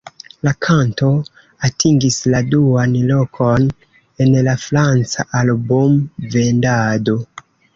[0.45, 1.09] La kanto
[1.69, 3.69] atingis la duan lokon
[4.25, 7.19] en la franca album-vendado.